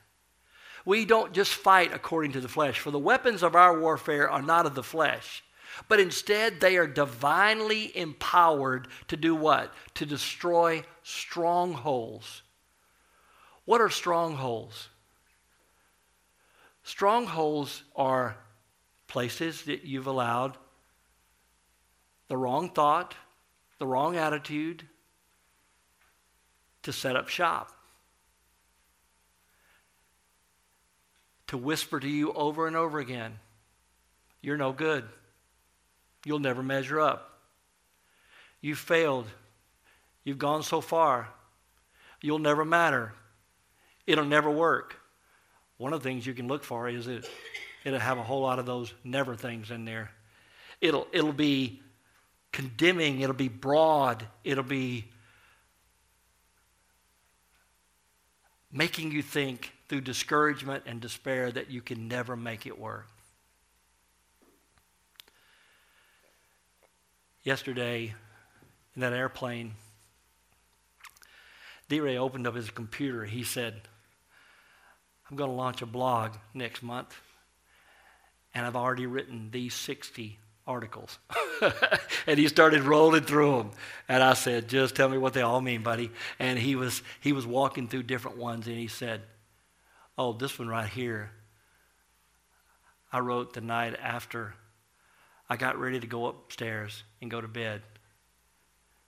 [0.83, 4.41] We don't just fight according to the flesh, for the weapons of our warfare are
[4.41, 5.43] not of the flesh,
[5.87, 9.73] but instead they are divinely empowered to do what?
[9.95, 12.41] To destroy strongholds.
[13.65, 14.89] What are strongholds?
[16.83, 18.37] Strongholds are
[19.07, 20.57] places that you've allowed
[22.27, 23.15] the wrong thought,
[23.79, 24.87] the wrong attitude
[26.83, 27.71] to set up shop.
[31.47, 33.39] To whisper to you over and over again,
[34.41, 35.07] you're no good.
[36.25, 37.39] You'll never measure up.
[38.61, 39.27] You've failed.
[40.23, 41.27] You've gone so far.
[42.21, 43.13] You'll never matter.
[44.07, 44.99] It'll never work.
[45.77, 47.29] One of the things you can look for is it,
[47.83, 50.11] it'll have a whole lot of those never things in there.
[50.79, 51.81] It'll, it'll be
[52.51, 55.05] condemning, it'll be broad, it'll be
[58.71, 63.07] making you think through discouragement and despair that you can never make it work.
[67.43, 68.13] Yesterday,
[68.95, 69.73] in that airplane,
[71.89, 73.25] D Ray opened up his computer.
[73.25, 73.81] He said,
[75.29, 77.15] I'm going to launch a blog next month,
[78.53, 81.19] and I've already written these 60 articles.
[82.27, 83.71] and he started rolling through them.
[84.07, 86.11] And I said, just tell me what they all mean, buddy.
[86.39, 89.21] And he was, he was walking through different ones, and he said,
[90.17, 91.31] oh, this one right here,
[93.11, 94.53] I wrote the night after
[95.53, 97.83] I got ready to go upstairs and go to bed.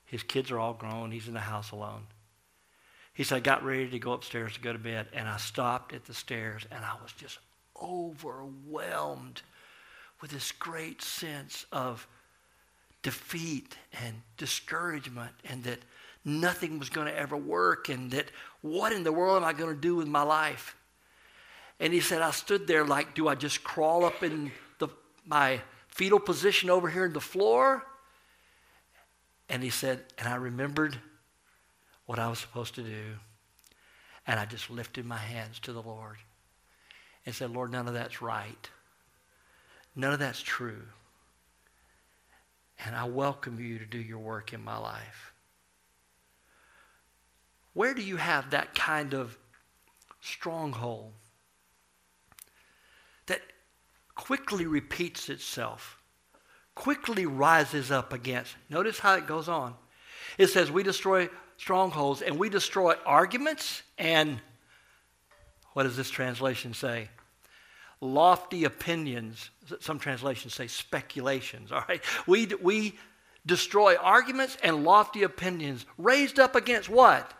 [0.06, 1.10] His kids are all grown.
[1.10, 2.04] He's in the house alone.
[3.16, 5.92] He said, I got ready to go upstairs to go to bed, and I stopped
[5.92, 7.40] at the stairs, and I was just
[7.82, 9.42] overwhelmed
[10.22, 12.08] with this great sense of
[13.02, 15.80] defeat and discouragement, and that
[16.24, 18.30] nothing was going to ever work, and that
[18.62, 20.76] what in the world am I going to do with my life?
[21.80, 24.90] And he said, I stood there like, do I just crawl up in the,
[25.26, 25.60] my
[25.96, 27.86] fetal position over here in the floor?
[29.50, 31.00] And he said, and I remembered
[32.06, 33.14] what I was supposed to do.
[34.28, 36.18] And I just lifted my hands to the Lord
[37.26, 38.70] and said, Lord, none of that's right.
[39.96, 40.82] None of that's true.
[42.84, 45.32] And I welcome you to do your work in my life.
[47.74, 49.38] Where do you have that kind of
[50.20, 51.14] stronghold
[54.16, 55.98] quickly repeats itself,
[56.74, 58.56] quickly rises up against?
[58.70, 59.76] Notice how it goes on.
[60.38, 64.40] It says, We destroy strongholds and we destroy arguments and
[65.76, 67.10] what does this translation say?
[68.00, 69.50] Lofty opinions.
[69.82, 72.02] Some translations say speculations, all right?
[72.26, 72.98] We, we
[73.46, 77.34] destroy arguments and lofty opinions raised up against what?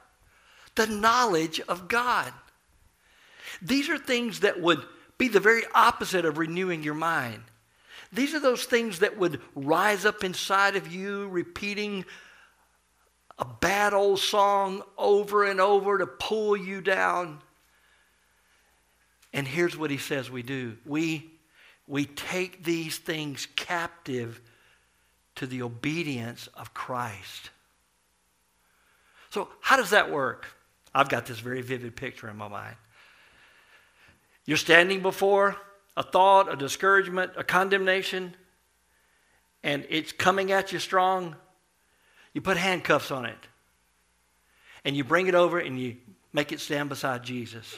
[0.76, 2.32] The knowledge of God.
[3.62, 4.84] These are things that would
[5.18, 7.44] be the very opposite of renewing your mind.
[8.12, 12.06] These are those things that would rise up inside of you, repeating
[13.38, 17.40] a bad old song over and over to pull you down.
[19.34, 21.30] And here's what he says we do we,
[21.88, 24.42] we take these things captive
[25.36, 27.50] to the obedience of Christ.
[29.30, 30.48] So, how does that work?
[30.94, 32.78] I've got this very vivid picture in my mind.
[34.46, 35.56] You're standing before
[35.98, 38.36] a thought, a discouragement, a condemnation,
[39.64, 41.36] and it's coming at you strong.
[42.34, 43.38] You put handcuffs on it.
[44.84, 45.96] And you bring it over and you
[46.32, 47.76] make it stand beside Jesus.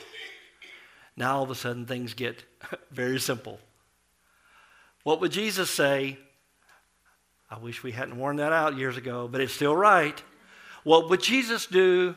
[1.16, 2.44] Now all of a sudden things get
[2.92, 3.60] very simple.
[5.04, 6.18] What would Jesus say?
[7.50, 10.22] I wish we hadn't worn that out years ago, but it's still right.
[10.84, 12.14] What would Jesus do?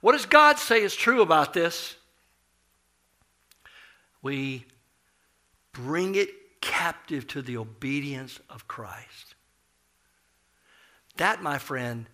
[0.00, 1.94] What does God say is true about this?
[4.22, 4.66] We
[5.72, 9.34] bring it captive to the obedience of Christ.
[11.16, 12.06] That, my friend,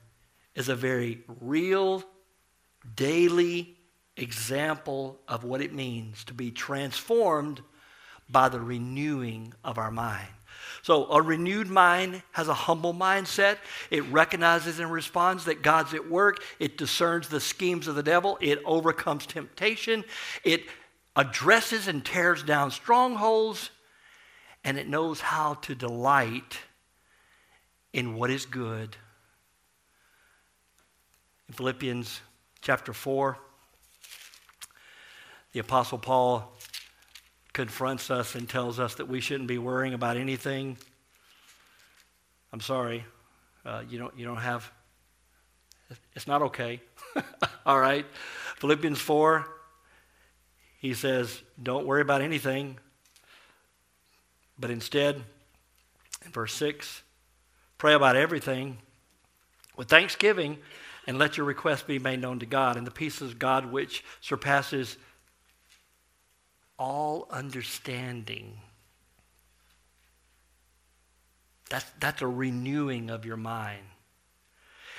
[0.55, 2.05] is a very real,
[2.95, 3.77] daily
[4.17, 7.61] example of what it means to be transformed
[8.29, 10.29] by the renewing of our mind.
[10.83, 13.59] So, a renewed mind has a humble mindset.
[13.91, 16.43] It recognizes and responds that God's at work.
[16.59, 18.39] It discerns the schemes of the devil.
[18.41, 20.05] It overcomes temptation.
[20.45, 20.65] It
[21.17, 23.71] addresses and tears down strongholds.
[24.65, 26.59] And it knows how to delight
[27.93, 28.97] in what is good.
[31.49, 32.21] In Philippians
[32.61, 33.37] chapter 4,
[35.53, 36.51] the Apostle Paul
[37.53, 40.79] confronts us and tells us that we shouldn't be worrying about anything.
[42.53, 43.05] I'm sorry,
[43.67, 44.71] uh, you, don't, you don't have,
[46.15, 46.81] it's not okay.
[47.67, 48.07] All right?
[48.57, 49.47] Philippians 4,
[50.83, 52.77] he says, don't worry about anything,
[54.59, 55.23] but instead,
[56.25, 57.05] in verse 6,
[57.79, 58.79] pray about everything
[59.77, 60.59] with thanksgiving
[61.07, 62.77] and let your request be made known to God.
[62.77, 64.97] And the peace of God, which surpasses
[66.81, 68.59] all understanding.
[71.71, 73.87] That's, that's a renewing of your mind.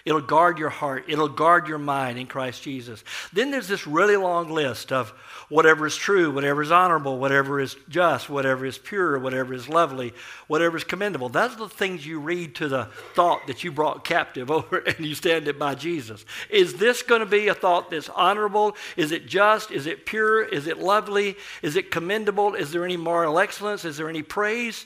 [0.06, 1.06] It'll guard your heart.
[1.08, 3.04] It'll guard your mind in Christ Jesus.
[3.32, 5.12] Then there's this really long list of
[5.48, 10.14] whatever is true, whatever is honorable, whatever is just, whatever is pure, whatever is lovely,
[10.48, 11.32] whatever is commendable.
[11.34, 15.16] Are the things you read to the thought that you brought captive over and you
[15.16, 16.26] stand it by Jesus.
[16.50, 18.76] Is this going to be a thought that's honorable?
[18.98, 19.72] Is it just?
[19.72, 20.44] Is it pure?
[20.44, 21.38] Is it lovely?
[21.62, 22.56] Is it commendable?
[22.56, 23.86] Is there any moral excellence?
[23.86, 24.86] Is there any praise?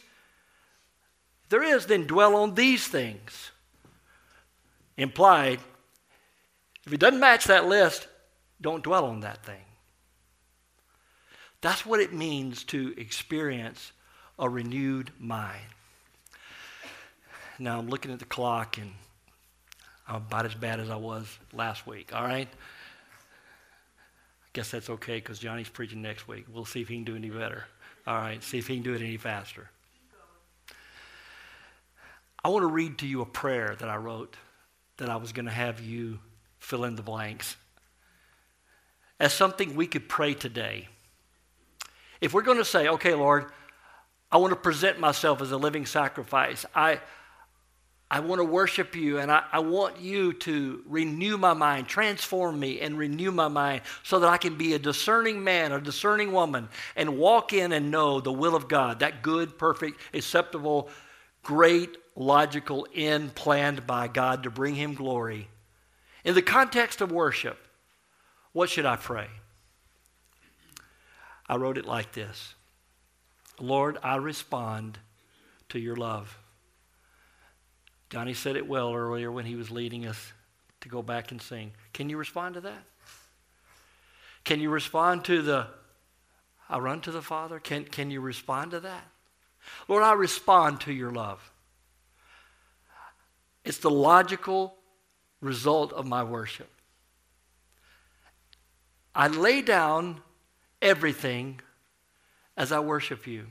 [1.49, 3.51] There is, then dwell on these things
[4.97, 5.59] implied,
[6.85, 8.07] if it doesn't match that list,
[8.59, 9.61] don't dwell on that thing.
[11.61, 13.91] That's what it means to experience
[14.39, 15.65] a renewed mind.
[17.59, 18.91] Now I'm looking at the clock and
[20.07, 22.47] I'm about as bad as I was last week, all right?
[22.47, 26.45] I guess that's okay because Johnny's preaching next week.
[26.51, 27.65] We'll see if he can do any better.
[28.05, 29.69] All right, see if he can do it any faster.
[32.43, 34.37] I want to read to you a prayer that I wrote
[34.97, 36.19] that I was going to have you
[36.59, 37.55] fill in the blanks.
[39.19, 40.87] As something we could pray today.
[42.21, 43.45] If we're going to say, okay, Lord,
[44.31, 46.99] I want to present myself as a living sacrifice, I,
[48.09, 52.59] I want to worship you and I, I want you to renew my mind, transform
[52.59, 56.31] me and renew my mind so that I can be a discerning man, a discerning
[56.31, 60.89] woman, and walk in and know the will of God, that good, perfect, acceptable,
[61.47, 65.47] great, logical end planned by God to bring Him glory.
[66.25, 67.57] In the context of worship,
[68.51, 69.27] what should I pray?
[71.47, 72.53] I wrote it like this
[73.61, 74.99] Lord, I respond
[75.69, 76.37] to your love.
[78.09, 80.33] Johnny said it well earlier when he was leading us
[80.81, 81.71] to go back and sing.
[81.93, 82.83] Can you respond to that?
[84.43, 85.67] Can you respond to the,
[86.69, 87.59] I run to the Father?
[87.59, 89.05] Can, can you respond to that?
[89.87, 91.51] Lord, I respond to your love.
[93.63, 94.75] It's the logical
[95.41, 96.69] result of my worship.
[99.13, 100.21] I lay down
[100.81, 101.59] everything
[102.55, 103.47] as I worship you.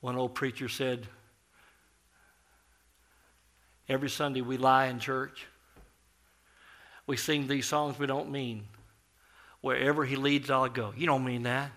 [0.00, 1.06] One old preacher said,
[3.88, 5.46] Every Sunday we lie in church.
[7.06, 8.64] We sing these songs we don't mean.
[9.60, 10.92] Wherever he leads, I'll go.
[10.96, 11.70] You don't mean that.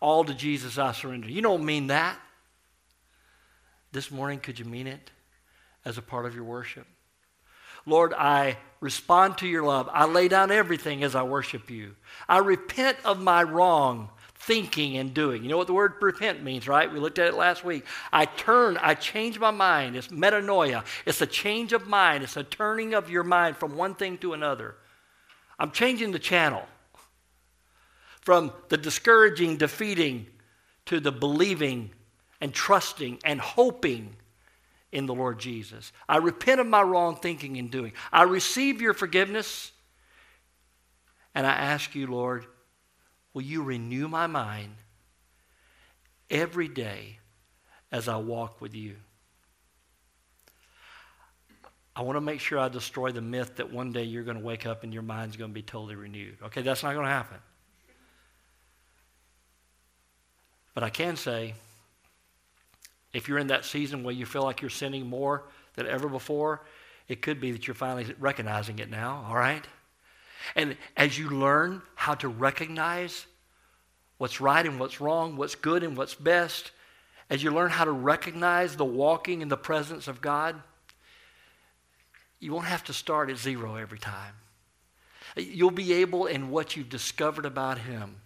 [0.00, 1.28] All to Jesus I surrender.
[1.28, 2.18] You don't mean that.
[3.92, 5.10] This morning, could you mean it
[5.84, 6.86] as a part of your worship?
[7.86, 9.88] Lord, I respond to your love.
[9.92, 11.96] I lay down everything as I worship you.
[12.28, 15.42] I repent of my wrong thinking and doing.
[15.42, 16.90] You know what the word repent means, right?
[16.90, 17.84] We looked at it last week.
[18.12, 19.96] I turn, I change my mind.
[19.96, 20.84] It's metanoia.
[21.04, 22.24] It's a change of mind.
[22.24, 24.76] It's a turning of your mind from one thing to another.
[25.58, 26.62] I'm changing the channel
[28.20, 30.26] from the discouraging, defeating
[30.86, 31.90] to the believing,
[32.40, 34.16] and trusting and hoping
[34.92, 35.92] in the Lord Jesus.
[36.08, 37.92] I repent of my wrong thinking and doing.
[38.12, 39.72] I receive your forgiveness.
[41.34, 42.46] And I ask you, Lord,
[43.32, 44.74] will you renew my mind
[46.28, 47.18] every day
[47.92, 48.96] as I walk with you?
[51.94, 54.42] I want to make sure I destroy the myth that one day you're going to
[54.42, 56.38] wake up and your mind's going to be totally renewed.
[56.44, 57.38] Okay, that's not going to happen.
[60.74, 61.54] But I can say,
[63.12, 65.44] if you're in that season where you feel like you're sinning more
[65.74, 66.62] than ever before,
[67.08, 69.66] it could be that you're finally recognizing it now, all right?
[70.54, 73.26] And as you learn how to recognize
[74.18, 76.70] what's right and what's wrong, what's good and what's best,
[77.28, 80.60] as you learn how to recognize the walking in the presence of God,
[82.38, 84.34] you won't have to start at zero every time.
[85.36, 88.16] You'll be able, in what you've discovered about Him,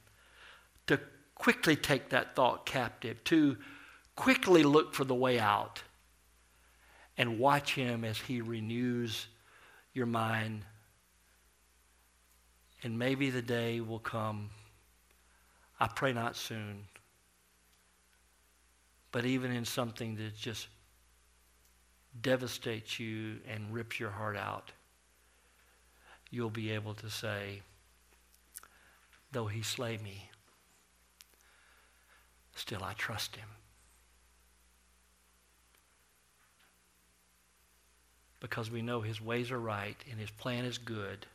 [1.34, 3.56] quickly take that thought captive, to
[4.16, 5.82] quickly look for the way out,
[7.16, 9.26] and watch Him as He renews
[9.92, 10.64] your mind.
[12.82, 14.50] And maybe the day will come,
[15.80, 16.84] I pray not soon,
[19.10, 20.68] but even in something that just
[22.20, 24.70] devastates you and rips your heart out
[26.34, 27.62] you'll be able to say,
[29.30, 30.28] though he slay me,
[32.64, 33.48] still I trust him.
[38.40, 41.26] Because we know his ways are right and his plan is good,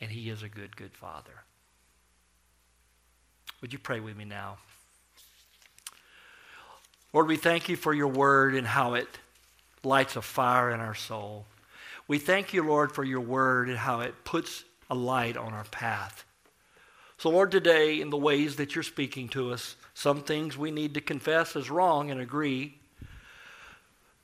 [0.00, 1.32] and he is a good, good father.
[3.60, 4.58] Would you pray with me now?
[7.12, 9.08] Lord, we thank you for your word and how it
[9.82, 11.44] lights a fire in our soul.
[12.06, 15.64] We thank you, Lord, for your word and how it puts a light on our
[15.64, 16.24] path.
[17.18, 20.94] So, Lord, today, in the ways that you're speaking to us, some things we need
[20.94, 22.78] to confess as wrong and agree.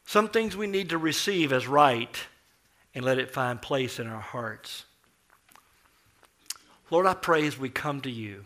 [0.04, 2.18] Some things we need to receive as right
[2.94, 4.84] and let it find place in our hearts.
[6.90, 8.44] Lord, I pray as we come to you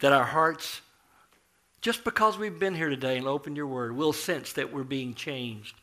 [0.00, 0.82] that our hearts,
[1.80, 5.14] just because we've been here today and opened your word, will sense that we're being
[5.14, 5.74] changed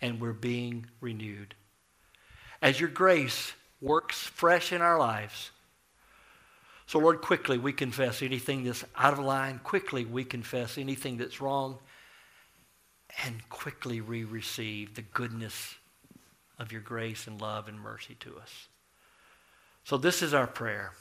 [0.00, 1.54] and we're being renewed.
[2.62, 5.50] As your grace works fresh in our lives,
[6.86, 9.60] so Lord, quickly we confess anything that's out of line.
[9.64, 11.78] Quickly we confess anything that's wrong.
[13.24, 15.74] And quickly we receive the goodness
[16.58, 18.68] of your grace and love and mercy to us.
[19.84, 20.92] So this is our prayer.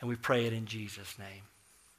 [0.00, 1.42] And we pray it in Jesus' name.